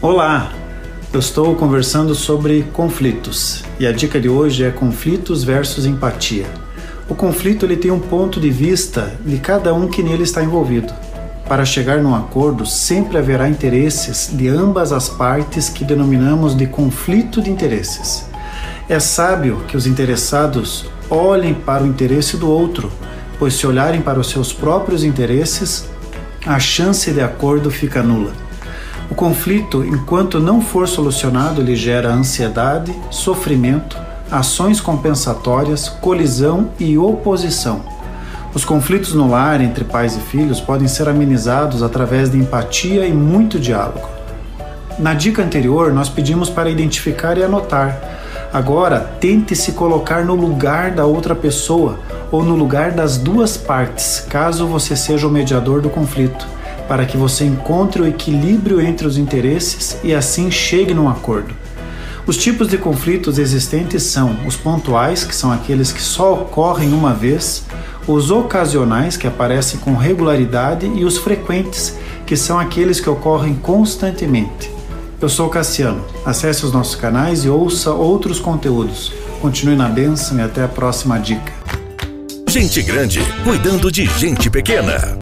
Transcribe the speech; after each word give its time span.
Olá, 0.00 0.52
eu 1.12 1.18
estou 1.18 1.56
conversando 1.56 2.14
sobre 2.14 2.62
conflitos 2.72 3.64
e 3.80 3.86
a 3.86 3.90
dica 3.90 4.20
de 4.20 4.28
hoje 4.28 4.62
é 4.62 4.70
conflitos 4.70 5.42
versus 5.42 5.86
empatia. 5.86 6.46
O 7.08 7.16
conflito 7.16 7.66
ele 7.66 7.76
tem 7.76 7.90
um 7.90 7.98
ponto 7.98 8.38
de 8.38 8.48
vista 8.48 9.18
de 9.26 9.38
cada 9.38 9.74
um 9.74 9.88
que 9.88 10.00
nele 10.00 10.22
está 10.22 10.40
envolvido. 10.40 10.94
Para 11.48 11.64
chegar 11.64 12.00
num 12.00 12.14
acordo, 12.14 12.64
sempre 12.64 13.18
haverá 13.18 13.48
interesses 13.48 14.30
de 14.32 14.46
ambas 14.46 14.92
as 14.92 15.08
partes 15.08 15.68
que 15.68 15.84
denominamos 15.84 16.56
de 16.56 16.68
conflito 16.68 17.42
de 17.42 17.50
interesses. 17.50 18.24
É 18.88 19.00
sábio 19.00 19.64
que 19.66 19.76
os 19.76 19.84
interessados 19.84 20.86
olhem 21.10 21.54
para 21.54 21.82
o 21.82 21.86
interesse 21.88 22.36
do 22.36 22.48
outro, 22.48 22.88
pois 23.36 23.54
se 23.54 23.66
olharem 23.66 24.00
para 24.00 24.20
os 24.20 24.30
seus 24.30 24.52
próprios 24.52 25.02
interesses, 25.02 25.88
a 26.46 26.60
chance 26.60 27.10
de 27.10 27.20
acordo 27.20 27.68
fica 27.68 28.00
nula. 28.00 28.47
Conflito, 29.18 29.84
enquanto 29.84 30.38
não 30.38 30.60
for 30.60 30.86
solucionado, 30.86 31.60
lhe 31.60 31.74
gera 31.74 32.08
ansiedade, 32.08 32.94
sofrimento, 33.10 33.98
ações 34.30 34.80
compensatórias, 34.80 35.88
colisão 35.88 36.68
e 36.78 36.96
oposição. 36.96 37.80
Os 38.54 38.64
conflitos 38.64 39.14
no 39.14 39.28
lar 39.28 39.60
entre 39.60 39.82
pais 39.82 40.16
e 40.16 40.20
filhos 40.20 40.60
podem 40.60 40.86
ser 40.86 41.08
amenizados 41.08 41.82
através 41.82 42.30
de 42.30 42.38
empatia 42.38 43.08
e 43.08 43.12
muito 43.12 43.58
diálogo. 43.58 44.08
Na 45.00 45.14
dica 45.14 45.42
anterior, 45.42 45.92
nós 45.92 46.08
pedimos 46.08 46.48
para 46.48 46.70
identificar 46.70 47.36
e 47.36 47.42
anotar. 47.42 48.00
Agora, 48.52 49.00
tente 49.00 49.56
se 49.56 49.72
colocar 49.72 50.24
no 50.24 50.36
lugar 50.36 50.92
da 50.92 51.04
outra 51.04 51.34
pessoa 51.34 51.98
ou 52.30 52.44
no 52.44 52.54
lugar 52.54 52.92
das 52.92 53.16
duas 53.16 53.56
partes, 53.56 54.24
caso 54.30 54.64
você 54.68 54.94
seja 54.94 55.26
o 55.26 55.30
mediador 55.30 55.80
do 55.80 55.90
conflito 55.90 56.46
para 56.88 57.04
que 57.04 57.16
você 57.16 57.44
encontre 57.44 58.00
o 58.00 58.06
equilíbrio 58.08 58.80
entre 58.80 59.06
os 59.06 59.18
interesses 59.18 59.98
e 60.02 60.14
assim 60.14 60.50
chegue 60.50 60.94
num 60.94 61.08
acordo. 61.08 61.54
Os 62.26 62.36
tipos 62.36 62.68
de 62.68 62.76
conflitos 62.76 63.38
existentes 63.38 64.02
são 64.02 64.36
os 64.46 64.56
pontuais, 64.56 65.24
que 65.24 65.34
são 65.34 65.52
aqueles 65.52 65.92
que 65.92 66.02
só 66.02 66.34
ocorrem 66.34 66.92
uma 66.92 67.14
vez, 67.14 67.64
os 68.06 68.30
ocasionais, 68.30 69.16
que 69.16 69.26
aparecem 69.26 69.80
com 69.80 69.94
regularidade, 69.94 70.86
e 70.86 71.04
os 71.04 71.16
frequentes, 71.16 71.94
que 72.26 72.36
são 72.36 72.58
aqueles 72.58 73.00
que 73.00 73.08
ocorrem 73.08 73.54
constantemente. 73.54 74.70
Eu 75.20 75.28
sou 75.28 75.48
Cassiano. 75.48 76.04
Acesse 76.24 76.66
os 76.66 76.72
nossos 76.72 76.94
canais 76.94 77.44
e 77.44 77.48
ouça 77.48 77.92
outros 77.92 78.38
conteúdos. 78.38 79.10
Continue 79.40 79.74
na 79.74 79.88
bênção 79.88 80.38
e 80.38 80.42
até 80.42 80.62
a 80.62 80.68
próxima 80.68 81.18
dica. 81.18 81.52
Gente 82.46 82.82
grande 82.82 83.20
cuidando 83.42 83.90
de 83.90 84.04
gente 84.04 84.50
pequena. 84.50 85.16